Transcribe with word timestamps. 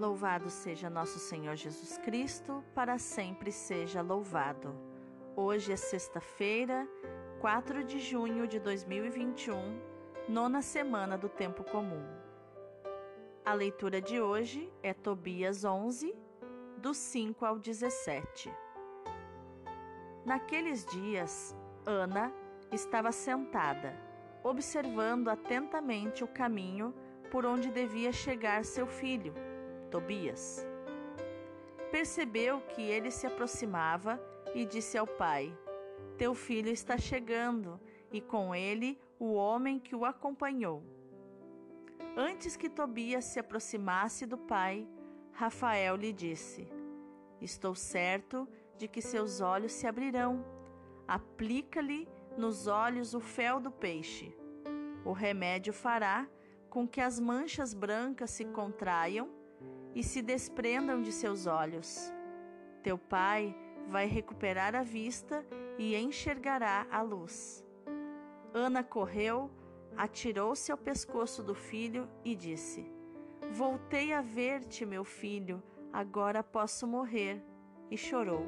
Louvado 0.00 0.48
seja 0.48 0.88
nosso 0.88 1.18
Senhor 1.18 1.54
Jesus 1.56 1.98
Cristo, 1.98 2.64
para 2.74 2.96
sempre 2.96 3.52
seja 3.52 4.00
louvado. 4.00 4.74
Hoje 5.36 5.74
é 5.74 5.76
sexta-feira, 5.76 6.88
4 7.38 7.84
de 7.84 7.98
junho 7.98 8.46
de 8.46 8.58
2021, 8.58 9.78
nona 10.26 10.62
semana 10.62 11.18
do 11.18 11.28
Tempo 11.28 11.62
Comum. 11.64 12.02
A 13.44 13.52
leitura 13.52 14.00
de 14.00 14.18
hoje 14.18 14.72
é 14.82 14.94
Tobias 14.94 15.66
11, 15.66 16.16
do 16.78 16.94
5 16.94 17.44
ao 17.44 17.58
17. 17.58 18.50
Naqueles 20.24 20.86
dias, 20.86 21.54
Ana 21.84 22.32
estava 22.72 23.12
sentada, 23.12 23.94
observando 24.42 25.28
atentamente 25.28 26.24
o 26.24 26.28
caminho 26.28 26.94
por 27.30 27.44
onde 27.44 27.70
devia 27.70 28.10
chegar 28.12 28.64
seu 28.64 28.86
filho 28.86 29.49
Tobias. 29.90 30.66
Percebeu 31.90 32.60
que 32.60 32.82
ele 32.82 33.10
se 33.10 33.26
aproximava 33.26 34.20
e 34.54 34.64
disse 34.64 34.96
ao 34.96 35.06
pai: 35.06 35.56
Teu 36.16 36.34
filho 36.34 36.70
está 36.70 36.96
chegando, 36.96 37.80
e 38.12 38.20
com 38.20 38.54
ele 38.54 38.98
o 39.18 39.34
homem 39.34 39.78
que 39.78 39.94
o 39.94 40.04
acompanhou. 40.04 40.82
Antes 42.16 42.56
que 42.56 42.68
Tobias 42.68 43.24
se 43.24 43.38
aproximasse 43.38 44.26
do 44.26 44.38
pai, 44.38 44.86
Rafael 45.32 45.96
lhe 45.96 46.12
disse: 46.12 46.68
Estou 47.40 47.74
certo 47.74 48.48
de 48.76 48.86
que 48.88 49.02
seus 49.02 49.40
olhos 49.40 49.72
se 49.72 49.86
abrirão. 49.86 50.44
Aplica-lhe 51.06 52.08
nos 52.36 52.66
olhos 52.66 53.14
o 53.14 53.20
fel 53.20 53.58
do 53.60 53.70
peixe. 53.70 54.34
O 55.04 55.12
remédio 55.12 55.72
fará 55.72 56.28
com 56.68 56.86
que 56.86 57.00
as 57.00 57.18
manchas 57.18 57.74
brancas 57.74 58.30
se 58.30 58.44
contraiam 58.44 59.39
e 59.94 60.02
se 60.02 60.22
desprendam 60.22 61.02
de 61.02 61.12
seus 61.12 61.46
olhos. 61.46 62.12
Teu 62.82 62.96
pai 62.96 63.56
vai 63.88 64.06
recuperar 64.06 64.74
a 64.74 64.82
vista 64.82 65.44
e 65.78 65.96
enxergará 65.96 66.86
a 66.90 67.02
luz. 67.02 67.64
Ana 68.52 68.82
correu, 68.82 69.50
atirou-se 69.96 70.70
ao 70.70 70.78
pescoço 70.78 71.42
do 71.42 71.54
filho 71.54 72.08
e 72.24 72.34
disse: 72.34 72.90
Voltei 73.52 74.12
a 74.12 74.20
ver-te, 74.20 74.86
meu 74.86 75.04
filho, 75.04 75.62
agora 75.92 76.42
posso 76.42 76.86
morrer. 76.86 77.42
E 77.90 77.96
chorou. 77.96 78.46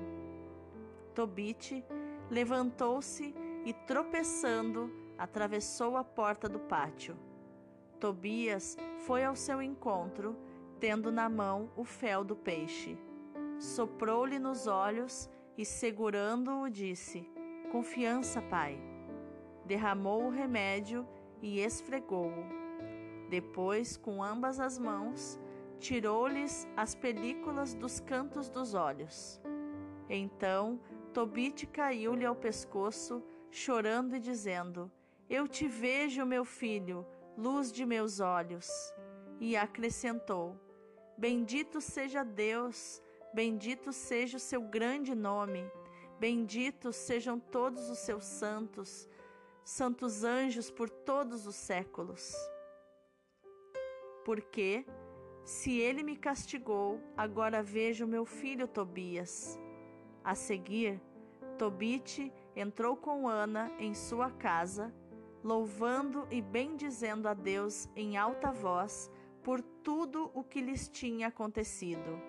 Tobite 1.14 1.84
levantou-se 2.30 3.34
e, 3.66 3.72
tropeçando, 3.72 4.90
atravessou 5.18 5.96
a 5.96 6.04
porta 6.04 6.48
do 6.48 6.58
pátio. 6.60 7.16
Tobias 8.00 8.76
foi 9.06 9.22
ao 9.22 9.36
seu 9.36 9.60
encontro 9.60 10.34
tendo 10.82 11.12
na 11.12 11.28
mão 11.28 11.70
o 11.76 11.84
fel 11.84 12.24
do 12.24 12.34
peixe. 12.34 12.98
Soprou-lhe 13.56 14.36
nos 14.36 14.66
olhos 14.66 15.30
e, 15.56 15.64
segurando-o, 15.64 16.68
disse: 16.68 17.24
Confiança, 17.70 18.42
pai. 18.42 18.82
Derramou 19.64 20.24
o 20.24 20.30
remédio 20.30 21.06
e 21.40 21.60
esfregou-o. 21.60 22.44
Depois, 23.30 23.96
com 23.96 24.24
ambas 24.24 24.58
as 24.58 24.76
mãos, 24.76 25.38
tirou-lhes 25.78 26.66
as 26.76 26.96
películas 26.96 27.74
dos 27.74 28.00
cantos 28.00 28.50
dos 28.50 28.74
olhos. 28.74 29.40
Então, 30.10 30.80
Tobite 31.14 31.64
caiu-lhe 31.64 32.26
ao 32.26 32.34
pescoço, 32.34 33.22
chorando 33.52 34.16
e 34.16 34.18
dizendo: 34.18 34.90
Eu 35.30 35.46
te 35.46 35.68
vejo, 35.68 36.26
meu 36.26 36.44
filho, 36.44 37.06
luz 37.38 37.70
de 37.70 37.86
meus 37.86 38.18
olhos. 38.18 38.68
E 39.38 39.56
acrescentou: 39.56 40.56
Bendito 41.22 41.80
seja 41.80 42.24
Deus, 42.24 43.00
bendito 43.32 43.92
seja 43.92 44.38
o 44.38 44.40
seu 44.40 44.60
grande 44.60 45.14
nome, 45.14 45.64
benditos 46.18 46.96
sejam 46.96 47.38
todos 47.38 47.88
os 47.88 47.98
seus 47.98 48.24
santos, 48.24 49.08
santos 49.64 50.24
anjos 50.24 50.68
por 50.68 50.90
todos 50.90 51.46
os 51.46 51.54
séculos. 51.54 52.34
Porque, 54.24 54.84
se 55.44 55.78
ele 55.78 56.02
me 56.02 56.16
castigou, 56.16 57.00
agora 57.16 57.62
vejo 57.62 58.04
meu 58.04 58.24
filho 58.24 58.66
Tobias. 58.66 59.56
A 60.24 60.34
seguir, 60.34 61.00
Tobite 61.56 62.32
entrou 62.56 62.96
com 62.96 63.28
Ana 63.28 63.70
em 63.78 63.94
sua 63.94 64.28
casa, 64.28 64.92
louvando 65.44 66.26
e 66.32 66.42
bendizendo 66.42 67.28
a 67.28 67.32
Deus 67.32 67.88
em 67.94 68.16
alta 68.16 68.50
voz 68.50 69.08
por 69.42 69.60
tudo 69.60 70.30
o 70.34 70.44
que 70.44 70.60
lhes 70.60 70.88
tinha 70.88 71.28
acontecido. 71.28 72.20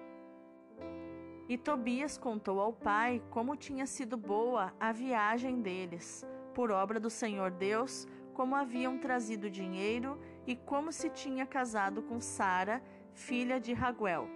E 1.47 1.57
Tobias 1.57 2.18
contou 2.18 2.59
ao 2.59 2.74
pai 2.74 3.22
como 3.29 3.56
tinha 3.56 3.85
sido 3.85 4.18
boa 4.18 4.74
a 4.79 4.91
viagem 4.91 5.62
deles, 5.62 6.25
por 6.53 6.72
obra 6.72 7.00
do 7.00 7.09
Senhor 7.09 7.51
Deus, 7.51 8.07
como 8.34 8.56
haviam 8.56 8.97
trazido 8.97 9.50
dinheiro 9.50 10.19
e 10.47 10.56
como 10.56 10.91
se 10.91 11.09
tinha 11.09 11.46
casado 11.46 12.01
com 12.01 12.19
Sara, 12.19 12.81
filha 13.13 13.59
de 13.59 13.74
Raguel. 13.74 14.28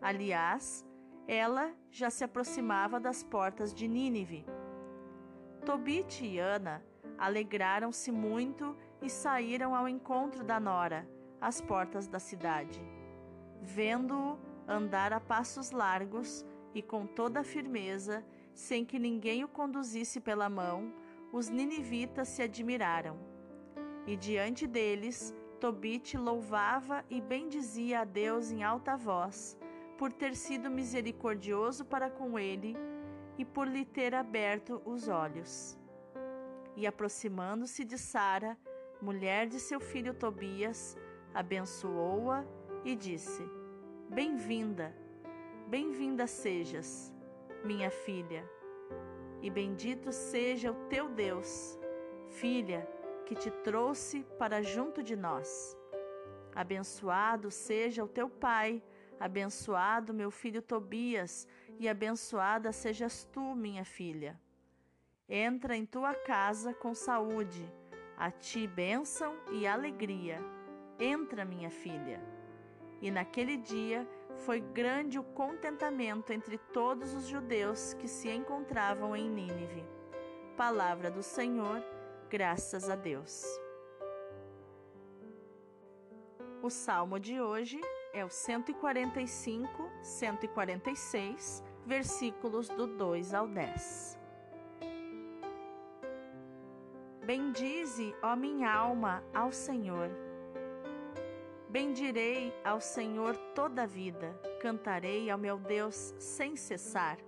Aliás, 0.00 0.84
ela 1.28 1.72
já 1.90 2.10
se 2.10 2.24
aproximava 2.24 2.98
das 2.98 3.22
portas 3.22 3.72
de 3.72 3.86
Nínive. 3.86 4.44
Tobite 5.64 6.24
e 6.24 6.38
Ana 6.38 6.82
alegraram-se 7.18 8.10
muito 8.10 8.76
e 9.00 9.08
saíram 9.08 9.74
ao 9.74 9.88
encontro 9.88 10.42
da 10.42 10.58
nora 10.58 11.15
às 11.40 11.60
portas 11.60 12.06
da 12.06 12.18
cidade. 12.18 12.80
Vendo-o 13.62 14.38
andar 14.68 15.12
a 15.12 15.20
passos 15.20 15.70
largos 15.70 16.44
e 16.74 16.82
com 16.82 17.06
toda 17.06 17.40
a 17.40 17.44
firmeza, 17.44 18.24
sem 18.52 18.84
que 18.84 18.98
ninguém 18.98 19.44
o 19.44 19.48
conduzisse 19.48 20.20
pela 20.20 20.48
mão, 20.48 20.92
os 21.32 21.48
ninivitas 21.48 22.28
se 22.28 22.42
admiraram. 22.42 23.18
E 24.06 24.16
diante 24.16 24.66
deles, 24.66 25.34
Tobite 25.60 26.16
louvava 26.16 27.04
e 27.08 27.20
bendizia 27.20 28.00
a 28.00 28.04
Deus 28.04 28.50
em 28.50 28.62
alta 28.62 28.96
voz, 28.96 29.58
por 29.98 30.12
ter 30.12 30.36
sido 30.36 30.70
misericordioso 30.70 31.84
para 31.84 32.10
com 32.10 32.38
ele 32.38 32.76
e 33.38 33.44
por 33.44 33.66
lhe 33.66 33.84
ter 33.84 34.14
aberto 34.14 34.82
os 34.84 35.08
olhos. 35.08 35.78
E 36.76 36.86
aproximando-se 36.86 37.84
de 37.84 37.96
Sara, 37.96 38.56
mulher 39.00 39.46
de 39.46 39.58
seu 39.58 39.80
filho 39.80 40.12
Tobias, 40.12 40.96
abençoou-a 41.36 42.46
e 42.82 42.96
disse: 42.96 43.46
Bem-vinda, 44.08 44.96
bem-vinda 45.68 46.26
sejas, 46.26 47.14
minha 47.62 47.90
filha, 47.90 48.42
e 49.42 49.50
bendito 49.50 50.12
seja 50.12 50.72
o 50.72 50.88
teu 50.88 51.10
Deus, 51.10 51.78
filha, 52.30 52.88
que 53.26 53.34
te 53.34 53.50
trouxe 53.50 54.24
para 54.38 54.62
junto 54.62 55.02
de 55.02 55.14
nós. 55.14 55.76
Abençoado 56.54 57.50
seja 57.50 58.02
o 58.02 58.08
teu 58.08 58.30
pai, 58.30 58.82
abençoado 59.20 60.14
meu 60.14 60.30
filho 60.30 60.62
Tobias, 60.62 61.46
e 61.78 61.86
abençoada 61.86 62.72
sejas 62.72 63.24
tu, 63.30 63.54
minha 63.54 63.84
filha. 63.84 64.40
Entra 65.28 65.76
em 65.76 65.84
tua 65.84 66.14
casa 66.14 66.72
com 66.72 66.94
saúde, 66.94 67.70
a 68.16 68.30
ti 68.30 68.66
bênção 68.66 69.36
e 69.52 69.66
alegria 69.66 70.55
Entra, 70.98 71.44
minha 71.44 71.70
filha. 71.70 72.22
E 73.02 73.10
naquele 73.10 73.58
dia 73.58 74.08
foi 74.38 74.60
grande 74.60 75.18
o 75.18 75.22
contentamento 75.22 76.32
entre 76.32 76.58
todos 76.58 77.14
os 77.14 77.26
judeus 77.26 77.92
que 77.94 78.08
se 78.08 78.30
encontravam 78.30 79.14
em 79.14 79.28
Nínive. 79.28 79.84
Palavra 80.56 81.10
do 81.10 81.22
Senhor, 81.22 81.82
graças 82.30 82.88
a 82.88 82.96
Deus. 82.96 83.44
O 86.62 86.70
salmo 86.70 87.20
de 87.20 87.40
hoje 87.40 87.80
é 88.14 88.24
o 88.24 88.30
145, 88.30 89.90
146, 90.02 91.62
versículos 91.84 92.68
do 92.70 92.86
2 92.86 93.34
ao 93.34 93.46
10. 93.46 94.18
Bendize, 97.22 98.14
ó 98.22 98.34
minha 98.34 98.72
alma, 98.72 99.22
ao 99.34 99.52
Senhor 99.52 100.25
Bendirei 101.68 102.54
ao 102.64 102.80
Senhor 102.80 103.36
toda 103.52 103.82
a 103.82 103.86
vida, 103.86 104.38
cantarei 104.60 105.28
ao 105.28 105.36
meu 105.36 105.58
Deus 105.58 106.14
sem 106.16 106.54
cessar. 106.54 107.18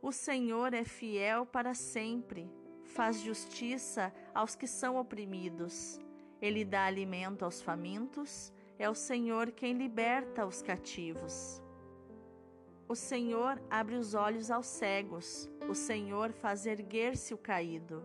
O 0.00 0.10
Senhor 0.10 0.72
é 0.72 0.82
fiel 0.82 1.44
para 1.44 1.74
sempre, 1.74 2.50
faz 2.82 3.20
justiça 3.20 4.12
aos 4.34 4.56
que 4.56 4.66
são 4.66 4.96
oprimidos. 4.96 6.00
Ele 6.40 6.64
dá 6.64 6.86
alimento 6.86 7.44
aos 7.44 7.60
famintos, 7.60 8.50
é 8.78 8.88
o 8.88 8.94
Senhor 8.94 9.52
quem 9.52 9.74
liberta 9.74 10.46
os 10.46 10.62
cativos. 10.62 11.62
O 12.88 12.94
Senhor 12.94 13.62
abre 13.70 13.96
os 13.96 14.14
olhos 14.14 14.50
aos 14.50 14.66
cegos, 14.66 15.50
o 15.68 15.74
Senhor 15.74 16.32
faz 16.32 16.64
erguer-se 16.64 17.34
o 17.34 17.38
caído. 17.38 18.02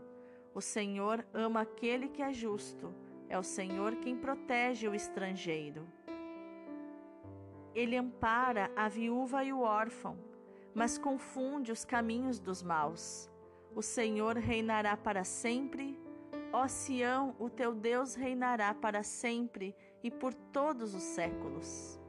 O 0.54 0.60
Senhor 0.60 1.26
ama 1.34 1.62
aquele 1.62 2.10
que 2.10 2.22
é 2.22 2.34
justo 2.34 2.94
é 3.30 3.38
o 3.38 3.44
Senhor 3.44 3.96
quem 3.98 4.18
protege 4.18 4.88
o 4.88 4.96
estrangeiro. 4.96 5.88
Ele 7.74 7.96
ampara 7.96 8.72
a 8.76 8.90
viúva 8.90 9.44
e 9.44 9.54
o 9.54 9.62
órfão, 9.62 10.18
mas 10.74 10.98
confunde 10.98 11.72
os 11.72 11.86
caminhos 11.86 12.40
dos 12.40 12.64
maus. 12.64 13.30
O 13.76 13.82
Senhor 13.82 14.36
reinará 14.36 14.98
para 14.98 15.24
sempre. 15.24 15.98
Ó 16.52 16.68
Sião, 16.68 17.36
o 17.38 17.48
teu 17.50 17.76
Deus 17.76 18.16
reinará 18.16 18.74
para 18.74 19.04
sempre 19.04 19.76
e 20.04 20.10
por 20.10 20.34
todos 20.34 20.96
os 20.96 21.04
séculos. 21.04 22.00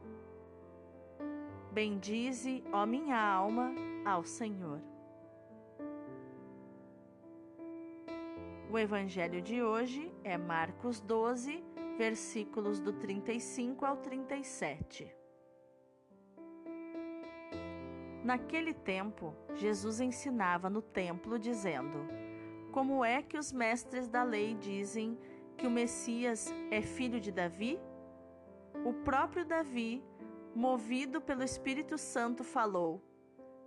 Bendize, 1.70 2.64
ó 2.73 2.87
minha 2.87 3.20
alma, 3.23 3.73
ao 4.05 4.25
Senhor. 4.25 4.89
O 8.72 8.78
evangelho 8.78 9.43
de 9.43 9.61
hoje 9.61 10.12
é 10.22 10.38
Marcos 10.38 11.00
12, 11.00 11.61
versículos 11.99 12.78
do 12.78 12.93
35 12.93 13.84
ao 13.84 13.96
37. 13.96 15.12
Naquele 18.22 18.72
tempo, 18.72 19.34
Jesus 19.56 20.00
ensinava 20.00 20.70
no 20.70 20.81
templo, 20.81 21.37
dizendo: 21.37 21.99
Como 22.70 23.05
é 23.05 23.20
que 23.20 23.37
os 23.37 23.50
mestres 23.50 24.06
da 24.06 24.22
lei 24.22 24.55
dizem 24.55 25.19
que 25.58 25.66
o 25.66 25.70
Messias 25.70 26.55
é 26.70 26.81
filho 26.81 27.19
de 27.19 27.32
Davi? 27.32 27.76
O 28.84 28.93
próprio 28.93 29.44
Davi, 29.44 30.00
movido 30.55 31.20
pelo 31.20 31.43
Espírito 31.43 31.99
Santo, 31.99 32.44
falou: 32.44 33.02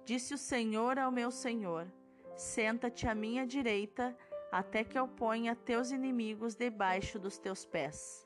Disse 0.05 0.33
o 0.33 0.37
Senhor 0.37 0.97
ao 0.97 1.11
meu 1.11 1.29
Senhor: 1.29 1.91
Senta-te 2.37 3.05
à 3.05 3.13
minha 3.13 3.45
direita, 3.45 4.17
até 4.53 4.83
que 4.83 4.99
eu 4.99 5.07
ponha 5.07 5.55
teus 5.55 5.89
inimigos 5.89 6.53
debaixo 6.53 7.17
dos 7.17 7.39
teus 7.39 7.65
pés. 7.65 8.23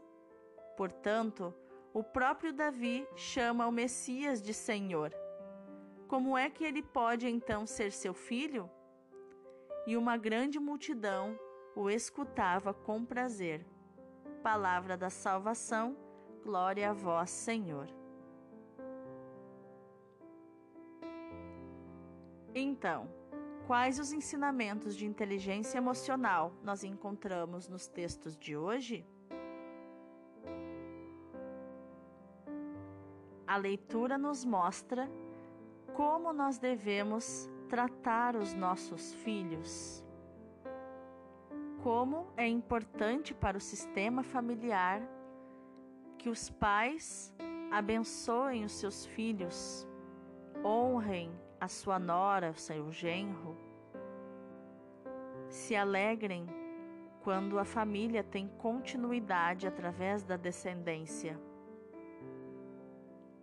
Portanto, 0.75 1.53
o 1.93 2.03
próprio 2.03 2.51
Davi 2.51 3.07
chama 3.15 3.65
o 3.65 3.71
Messias 3.71 4.41
de 4.41 4.53
Senhor. 4.53 5.15
Como 6.05 6.37
é 6.37 6.49
que 6.49 6.65
ele 6.65 6.83
pode 6.83 7.29
então 7.29 7.65
ser 7.65 7.93
seu 7.93 8.13
filho? 8.13 8.69
E 9.85 9.95
uma 9.95 10.17
grande 10.17 10.59
multidão 10.59 11.39
o 11.73 11.89
escutava 11.89 12.73
com 12.73 13.05
prazer. 13.05 13.65
Palavra 14.43 14.97
da 14.97 15.09
salvação, 15.09 15.95
glória 16.43 16.89
a 16.89 16.93
vós, 16.93 17.29
Senhor. 17.29 17.87
Então, 22.53 23.16
quais 23.67 23.99
os 23.99 24.13
ensinamentos 24.13 24.95
de 24.95 25.05
inteligência 25.05 25.77
emocional 25.77 26.53
nós 26.63 26.85
encontramos 26.85 27.67
nos 27.67 27.85
textos 27.85 28.37
de 28.37 28.55
hoje? 28.55 29.05
A 33.45 33.57
leitura 33.57 34.17
nos 34.17 34.45
mostra 34.45 35.09
como 35.93 36.31
nós 36.31 36.57
devemos 36.57 37.49
tratar 37.67 38.37
os 38.37 38.53
nossos 38.53 39.13
filhos. 39.15 40.01
Como 41.83 42.27
é 42.37 42.47
importante 42.47 43.33
para 43.33 43.57
o 43.57 43.61
sistema 43.61 44.23
familiar 44.23 45.01
que 46.17 46.29
os 46.29 46.49
pais 46.49 47.33
abençoem 47.69 48.63
os 48.63 48.71
seus 48.71 49.05
filhos, 49.05 49.85
honrem 50.63 51.29
a 51.59 51.67
sua 51.67 51.97
nora, 51.97 52.53
seu 52.53 52.91
genro, 52.91 53.57
se 55.49 55.75
alegrem 55.75 56.47
quando 57.23 57.57
a 57.59 57.65
família 57.65 58.23
tem 58.23 58.47
continuidade 58.47 59.67
através 59.67 60.23
da 60.23 60.37
descendência. 60.37 61.39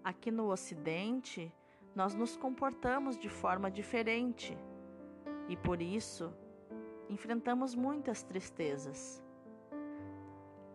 Aqui 0.02 0.30
no 0.30 0.50
Ocidente, 0.50 1.52
nós 1.94 2.14
nos 2.14 2.36
comportamos 2.36 3.16
de 3.18 3.28
forma 3.28 3.70
diferente 3.70 4.56
e 5.48 5.56
por 5.56 5.80
isso 5.80 6.32
enfrentamos 7.08 7.74
muitas 7.74 8.22
tristezas. 8.22 9.22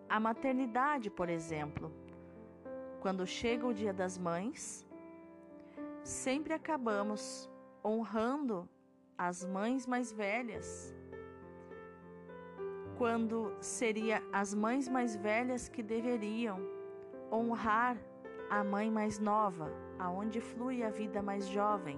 A 0.07 0.19
maternidade, 0.19 1.09
por 1.09 1.29
exemplo, 1.29 1.91
quando 2.99 3.25
chega 3.25 3.67
o 3.67 3.73
Dia 3.73 3.93
das 3.93 4.17
Mães, 4.17 4.88
sempre 6.19 6.53
acabamos 6.53 7.49
honrando 7.83 8.67
as 9.17 9.45
mães 9.45 9.87
mais 9.87 10.11
velhas, 10.11 10.93
quando 12.97 13.55
seria 13.61 14.21
as 14.33 14.53
mães 14.53 14.89
mais 14.89 15.15
velhas 15.15 15.69
que 15.69 15.81
deveriam 15.81 16.59
honrar 17.31 17.95
a 18.49 18.61
mãe 18.65 18.91
mais 18.91 19.17
nova 19.17 19.71
aonde 19.97 20.41
flui 20.41 20.83
a 20.83 20.89
vida 20.89 21.21
mais 21.21 21.47
jovem, 21.47 21.97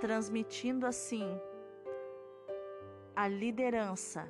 transmitindo 0.00 0.86
assim 0.86 1.28
a 3.14 3.28
liderança, 3.28 4.26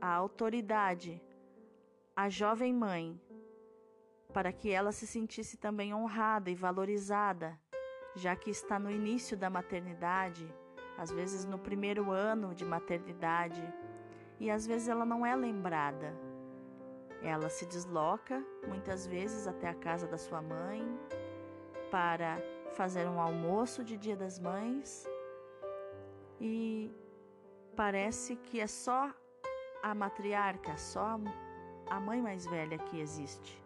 a 0.00 0.12
autoridade, 0.12 1.22
à 2.16 2.28
jovem 2.28 2.74
mãe, 2.74 3.20
para 4.36 4.52
que 4.52 4.70
ela 4.70 4.92
se 4.92 5.06
sentisse 5.06 5.56
também 5.56 5.94
honrada 5.94 6.50
e 6.50 6.54
valorizada, 6.54 7.58
já 8.14 8.36
que 8.36 8.50
está 8.50 8.78
no 8.78 8.90
início 8.90 9.34
da 9.34 9.48
maternidade, 9.48 10.46
às 10.98 11.10
vezes 11.10 11.46
no 11.46 11.58
primeiro 11.58 12.10
ano 12.10 12.54
de 12.54 12.62
maternidade, 12.62 13.62
e 14.38 14.50
às 14.50 14.66
vezes 14.66 14.88
ela 14.88 15.06
não 15.06 15.24
é 15.24 15.34
lembrada 15.34 16.14
ela 17.22 17.48
se 17.48 17.64
desloca 17.66 18.44
muitas 18.68 19.06
vezes 19.06 19.46
até 19.46 19.68
a 19.68 19.74
casa 19.74 20.06
da 20.06 20.18
sua 20.18 20.42
mãe 20.42 20.82
para 21.90 22.36
fazer 22.74 23.08
um 23.08 23.18
almoço 23.18 23.82
de 23.82 23.96
Dia 23.96 24.16
das 24.16 24.38
Mães 24.38 25.08
e 26.38 26.94
parece 27.74 28.36
que 28.36 28.60
é 28.60 28.66
só 28.66 29.10
a 29.82 29.94
matriarca, 29.94 30.76
só 30.76 31.18
a 31.88 32.00
mãe 32.00 32.20
mais 32.20 32.46
velha 32.46 32.78
que 32.78 33.00
existe. 33.00 33.65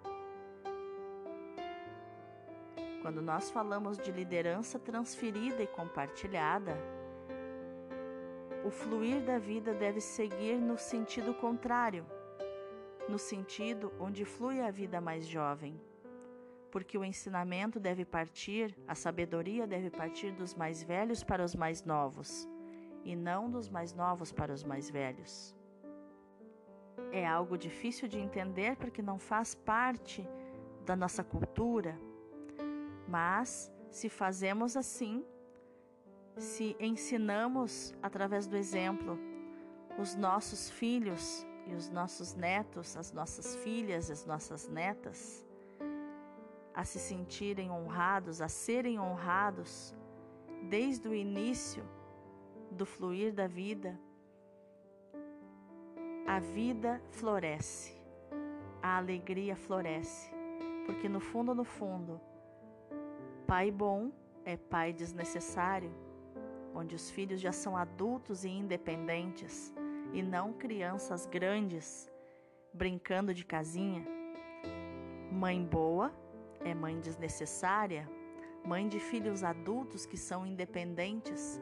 Quando 3.02 3.20
nós 3.22 3.50
falamos 3.50 3.98
de 3.98 4.12
liderança 4.12 4.78
transferida 4.78 5.62
e 5.62 5.66
compartilhada, 5.66 6.76
o 8.64 8.70
fluir 8.70 9.22
da 9.22 9.38
vida 9.38 9.72
deve 9.72 10.00
seguir 10.00 10.58
no 10.58 10.76
sentido 10.76 11.32
contrário 11.34 12.04
no 13.10 13.18
sentido 13.18 13.92
onde 13.98 14.24
flui 14.24 14.60
a 14.60 14.70
vida 14.70 15.00
mais 15.00 15.26
jovem. 15.26 15.78
Porque 16.70 16.96
o 16.96 17.04
ensinamento 17.04 17.80
deve 17.80 18.04
partir, 18.04 18.76
a 18.86 18.94
sabedoria 18.94 19.66
deve 19.66 19.90
partir 19.90 20.30
dos 20.30 20.54
mais 20.54 20.82
velhos 20.82 21.24
para 21.24 21.44
os 21.44 21.54
mais 21.54 21.82
novos, 21.82 22.48
e 23.04 23.16
não 23.16 23.50
dos 23.50 23.68
mais 23.68 23.92
novos 23.92 24.30
para 24.30 24.52
os 24.52 24.62
mais 24.62 24.88
velhos. 24.88 25.56
É 27.10 27.26
algo 27.26 27.58
difícil 27.58 28.06
de 28.06 28.20
entender 28.20 28.76
porque 28.76 29.02
não 29.02 29.18
faz 29.18 29.54
parte 29.54 30.24
da 30.86 30.94
nossa 30.94 31.24
cultura, 31.24 31.98
mas 33.10 33.72
se 33.90 34.08
fazemos 34.08 34.76
assim, 34.76 35.24
se 36.36 36.76
ensinamos 36.78 37.92
através 38.00 38.46
do 38.46 38.56
exemplo 38.56 39.18
os 39.98 40.14
nossos 40.14 40.70
filhos 40.70 41.44
e 41.66 41.74
os 41.74 41.90
nossos 41.90 42.34
netos, 42.34 42.96
as 42.96 43.12
nossas 43.12 43.56
filhas, 43.56 44.10
as 44.10 44.24
nossas 44.24 44.68
netas, 44.68 45.44
a 46.72 46.84
se 46.84 47.00
sentirem 47.00 47.68
honrados, 47.68 48.40
a 48.40 48.48
serem 48.48 48.98
honrados 48.98 49.92
desde 50.68 51.08
o 51.08 51.14
início 51.14 51.84
do 52.70 52.86
fluir 52.86 53.32
da 53.34 53.48
vida, 53.48 53.98
a 56.28 56.38
vida 56.38 57.02
floresce, 57.10 57.92
a 58.80 58.98
alegria 58.98 59.56
floresce, 59.56 60.30
porque 60.86 61.08
no 61.08 61.18
fundo, 61.18 61.54
no 61.54 61.64
fundo, 61.64 62.20
pai 63.50 63.68
bom 63.68 64.12
é 64.44 64.56
pai 64.56 64.92
desnecessário, 64.92 65.92
onde 66.72 66.94
os 66.94 67.10
filhos 67.10 67.40
já 67.40 67.50
são 67.50 67.76
adultos 67.76 68.44
e 68.44 68.48
independentes 68.48 69.74
e 70.12 70.22
não 70.22 70.52
crianças 70.52 71.26
grandes 71.26 72.08
brincando 72.72 73.34
de 73.34 73.44
casinha. 73.44 74.06
Mãe 75.32 75.64
boa 75.64 76.12
é 76.60 76.72
mãe 76.72 77.00
desnecessária, 77.00 78.08
mãe 78.64 78.86
de 78.86 79.00
filhos 79.00 79.42
adultos 79.42 80.06
que 80.06 80.16
são 80.16 80.46
independentes. 80.46 81.60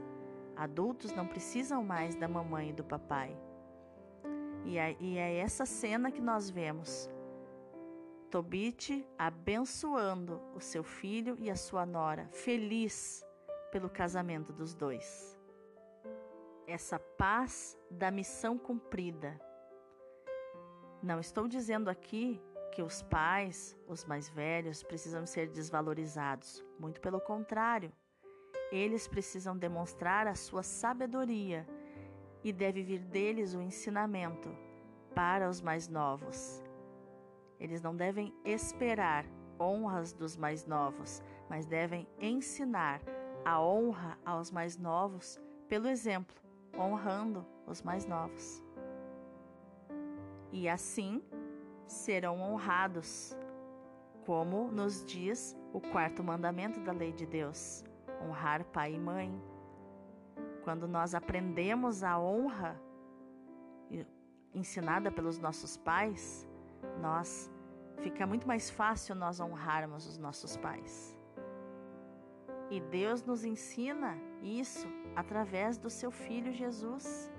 Adultos 0.54 1.10
não 1.12 1.26
precisam 1.26 1.82
mais 1.82 2.14
da 2.14 2.28
mamãe 2.28 2.68
e 2.68 2.74
do 2.74 2.84
papai. 2.84 3.34
E 4.66 4.76
é, 4.76 4.94
é 5.00 5.38
essa 5.38 5.64
cena 5.64 6.10
que 6.10 6.20
nós 6.20 6.50
vemos. 6.50 7.08
Tobit 8.30 9.06
abençoando 9.18 10.40
o 10.54 10.60
seu 10.60 10.84
filho 10.84 11.36
e 11.38 11.50
a 11.50 11.56
sua 11.56 11.84
nora, 11.86 12.28
feliz 12.32 13.24
pelo 13.72 13.88
casamento 13.88 14.52
dos 14.52 14.74
dois 14.74 15.38
essa 16.68 16.98
paz 16.98 17.78
da 17.90 18.10
missão 18.10 18.58
cumprida. 18.58 19.40
Não 21.02 21.18
estou 21.18 21.48
dizendo 21.48 21.88
aqui 21.88 22.40
que 22.72 22.82
os 22.82 23.00
pais, 23.02 23.74
os 23.86 24.04
mais 24.04 24.28
velhos, 24.28 24.82
precisam 24.82 25.24
ser 25.24 25.48
desvalorizados. 25.48 26.62
Muito 26.78 27.00
pelo 27.00 27.20
contrário, 27.20 27.90
eles 28.70 29.08
precisam 29.08 29.56
demonstrar 29.56 30.26
a 30.26 30.34
sua 30.34 30.62
sabedoria 30.62 31.66
e 32.44 32.52
deve 32.52 32.82
vir 32.82 33.00
deles 33.00 33.54
o 33.54 33.62
ensinamento 33.62 34.54
para 35.14 35.48
os 35.48 35.62
mais 35.62 35.88
novos. 35.88 36.62
Eles 37.58 37.82
não 37.82 37.94
devem 37.94 38.34
esperar 38.44 39.24
honras 39.58 40.12
dos 40.12 40.36
mais 40.36 40.66
novos, 40.66 41.22
mas 41.48 41.66
devem 41.66 42.06
ensinar 42.20 43.00
a 43.44 43.60
honra 43.60 44.18
aos 44.24 44.50
mais 44.50 44.76
novos 44.76 45.40
pelo 45.68 45.88
exemplo, 45.88 46.36
honrando 46.76 47.44
os 47.66 47.82
mais 47.82 48.06
novos. 48.06 48.62
E 50.52 50.68
assim 50.68 51.22
serão 51.86 52.40
honrados, 52.40 53.36
como 54.24 54.70
nos 54.70 55.04
diz 55.04 55.56
o 55.72 55.80
quarto 55.80 56.22
mandamento 56.22 56.80
da 56.80 56.92
lei 56.92 57.12
de 57.12 57.26
Deus: 57.26 57.84
honrar 58.22 58.64
pai 58.64 58.94
e 58.94 58.98
mãe. 58.98 59.42
Quando 60.62 60.86
nós 60.86 61.14
aprendemos 61.14 62.02
a 62.02 62.18
honra 62.18 62.80
ensinada 64.54 65.10
pelos 65.10 65.38
nossos 65.38 65.76
pais, 65.76 66.47
nós 67.00 67.50
fica 68.02 68.26
muito 68.26 68.46
mais 68.46 68.70
fácil 68.70 69.14
nós 69.14 69.40
honrarmos 69.40 70.06
os 70.06 70.18
nossos 70.18 70.56
pais. 70.56 71.16
E 72.70 72.80
Deus 72.80 73.22
nos 73.22 73.44
ensina 73.44 74.18
isso 74.42 74.86
através 75.16 75.78
do 75.78 75.88
seu 75.88 76.10
filho 76.10 76.52
Jesus. 76.52 77.32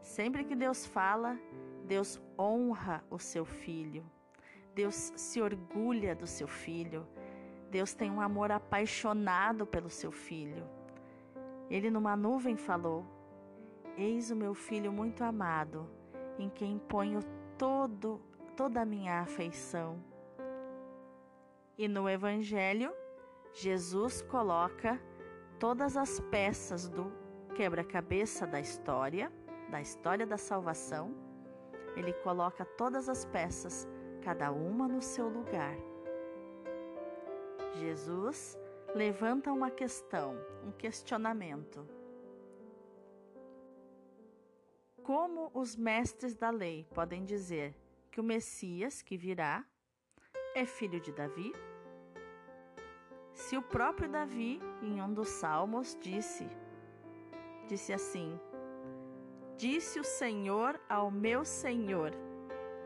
Sempre 0.00 0.44
que 0.44 0.56
Deus 0.56 0.86
fala, 0.86 1.38
Deus 1.84 2.20
honra 2.38 3.04
o 3.10 3.18
seu 3.18 3.44
filho. 3.44 4.04
Deus 4.74 5.12
se 5.16 5.40
orgulha 5.40 6.14
do 6.14 6.26
seu 6.26 6.48
filho. 6.48 7.06
Deus 7.70 7.94
tem 7.94 8.10
um 8.10 8.20
amor 8.20 8.50
apaixonado 8.50 9.66
pelo 9.66 9.90
seu 9.90 10.10
filho. 10.10 10.64
Ele 11.68 11.90
numa 11.90 12.16
nuvem 12.16 12.56
falou: 12.56 13.04
Eis 13.96 14.30
o 14.30 14.36
meu 14.36 14.54
filho 14.54 14.92
muito 14.92 15.22
amado, 15.22 15.88
em 16.38 16.48
quem 16.48 16.78
ponho 16.78 17.20
todo 17.58 18.20
toda 18.56 18.80
a 18.80 18.86
minha 18.86 19.20
afeição. 19.20 20.02
E 21.76 21.86
no 21.86 22.08
evangelho, 22.08 22.92
Jesus 23.52 24.22
coloca 24.22 24.98
todas 25.60 25.96
as 25.96 26.18
peças 26.20 26.88
do 26.88 27.12
quebra-cabeça 27.54 28.46
da 28.46 28.58
história, 28.58 29.30
da 29.70 29.80
história 29.80 30.26
da 30.26 30.38
salvação. 30.38 31.14
Ele 31.96 32.14
coloca 32.14 32.64
todas 32.64 33.08
as 33.08 33.26
peças, 33.26 33.86
cada 34.22 34.50
uma 34.50 34.88
no 34.88 35.02
seu 35.02 35.28
lugar. 35.28 35.76
Jesus 37.74 38.58
levanta 38.94 39.52
uma 39.52 39.70
questão, 39.70 40.34
um 40.64 40.72
questionamento. 40.72 41.86
Como 45.02 45.50
os 45.52 45.76
mestres 45.76 46.34
da 46.34 46.50
lei 46.50 46.86
podem 46.94 47.24
dizer 47.24 47.85
que 48.16 48.20
o 48.22 48.24
Messias 48.24 49.02
que 49.02 49.14
virá 49.14 49.62
é 50.54 50.64
filho 50.64 50.98
de 50.98 51.12
Davi? 51.12 51.52
Se 53.34 53.58
o 53.58 53.62
próprio 53.62 54.08
Davi, 54.08 54.58
em 54.80 55.02
um 55.02 55.12
dos 55.12 55.28
salmos, 55.28 55.94
disse, 56.00 56.48
disse 57.68 57.92
assim: 57.92 58.40
Disse 59.58 60.00
o 60.00 60.04
Senhor 60.04 60.80
ao 60.88 61.10
meu 61.10 61.44
Senhor: 61.44 62.12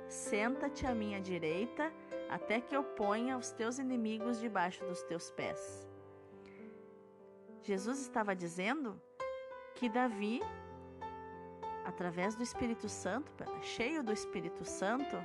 Senta-te 0.08 0.84
à 0.84 0.92
minha 0.96 1.20
direita, 1.20 1.92
até 2.28 2.60
que 2.60 2.74
eu 2.74 2.82
ponha 2.82 3.38
os 3.38 3.52
teus 3.52 3.78
inimigos 3.78 4.40
debaixo 4.40 4.84
dos 4.84 5.00
teus 5.04 5.30
pés. 5.30 5.88
Jesus 7.62 8.00
estava 8.00 8.34
dizendo 8.34 9.00
que 9.76 9.88
Davi, 9.88 10.40
através 11.84 12.34
do 12.34 12.42
Espírito 12.42 12.88
Santo, 12.88 13.30
cheio 13.62 14.02
do 14.02 14.12
Espírito 14.12 14.64
Santo, 14.64 15.16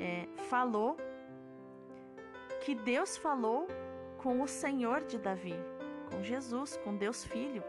é, 0.00 0.28
falou 0.44 0.96
que 2.64 2.74
Deus 2.74 3.16
falou 3.16 3.66
com 4.18 4.42
o 4.42 4.48
Senhor 4.48 5.04
de 5.04 5.18
Davi, 5.18 5.54
com 6.10 6.22
Jesus, 6.22 6.76
com 6.78 6.96
Deus 6.96 7.24
Filho. 7.24 7.62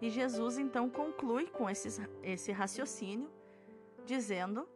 E 0.00 0.10
Jesus 0.10 0.58
então 0.58 0.90
conclui 0.90 1.46
com 1.46 1.68
esse, 1.70 1.88
esse 2.22 2.50
raciocínio, 2.50 3.30
dizendo 4.04 4.68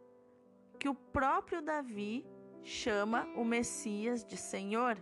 que 0.79 0.87
o 0.87 0.95
próprio 0.95 1.61
Davi 1.61 2.25
chama 2.63 3.27
o 3.35 3.43
Messias 3.43 4.23
de 4.23 4.37
Senhor. 4.37 4.97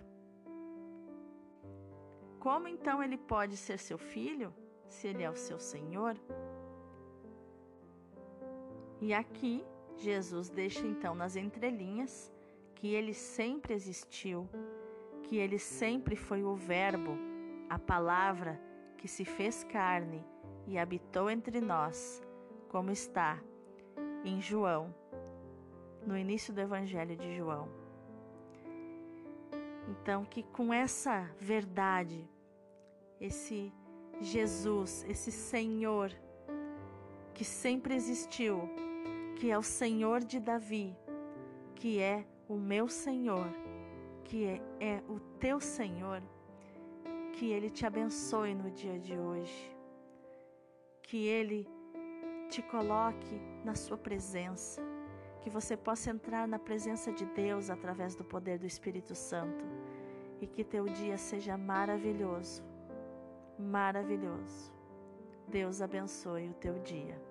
Como 2.39 2.67
então 2.67 3.03
ele 3.03 3.17
pode 3.17 3.57
ser 3.57 3.77
seu 3.77 3.97
filho, 3.97 4.53
se 4.87 5.07
ele 5.07 5.23
é 5.23 5.29
o 5.29 5.35
seu 5.35 5.59
Senhor? 5.59 6.15
E 9.05 9.13
aqui 9.13 9.63
Jesus 9.97 10.49
deixa 10.49 10.83
então 10.87 11.13
nas 11.13 11.35
entrelinhas 11.35 12.33
que 12.73 12.87
ele 12.91 13.13
sempre 13.13 13.71
existiu, 13.71 14.49
que 15.21 15.37
ele 15.37 15.59
sempre 15.59 16.15
foi 16.15 16.43
o 16.43 16.55
Verbo, 16.55 17.15
a 17.69 17.77
palavra 17.77 18.59
que 18.97 19.07
se 19.07 19.23
fez 19.23 19.63
carne 19.65 20.25
e 20.65 20.75
habitou 20.75 21.29
entre 21.29 21.61
nós, 21.61 22.19
como 22.67 22.89
está 22.89 23.39
em 24.23 24.41
João, 24.41 24.91
no 26.03 26.17
início 26.17 26.51
do 26.51 26.61
Evangelho 26.61 27.15
de 27.15 27.37
João. 27.37 27.69
Então, 29.87 30.25
que 30.25 30.41
com 30.41 30.73
essa 30.73 31.29
verdade, 31.37 32.27
esse 33.21 33.71
Jesus, 34.19 35.05
esse 35.07 35.31
Senhor, 35.31 36.11
que 37.35 37.45
sempre 37.45 37.93
existiu, 37.93 38.67
que 39.35 39.51
é 39.51 39.57
o 39.57 39.63
Senhor 39.63 40.23
de 40.23 40.39
Davi, 40.39 40.95
que 41.75 41.99
é 41.99 42.25
o 42.47 42.55
meu 42.55 42.87
Senhor, 42.87 43.47
que 44.23 44.45
é, 44.45 44.61
é 44.79 45.03
o 45.09 45.19
teu 45.39 45.59
Senhor, 45.59 46.21
que 47.33 47.51
Ele 47.51 47.69
te 47.69 47.85
abençoe 47.85 48.55
no 48.55 48.71
dia 48.71 48.97
de 48.97 49.17
hoje, 49.17 49.75
que 51.03 51.27
Ele 51.27 51.67
te 52.49 52.61
coloque 52.61 53.41
na 53.63 53.75
Sua 53.75 53.97
presença, 53.97 54.81
que 55.41 55.49
você 55.49 55.75
possa 55.75 56.09
entrar 56.11 56.47
na 56.47 56.57
presença 56.57 57.11
de 57.11 57.25
Deus 57.25 57.69
através 57.69 58.15
do 58.15 58.23
poder 58.23 58.57
do 58.57 58.65
Espírito 58.65 59.13
Santo 59.13 59.65
e 60.39 60.47
que 60.47 60.63
teu 60.63 60.85
dia 60.85 61.17
seja 61.17 61.57
maravilhoso, 61.57 62.63
maravilhoso. 63.59 64.73
Deus 65.47 65.81
abençoe 65.81 66.49
o 66.49 66.53
teu 66.53 66.79
dia. 66.79 67.21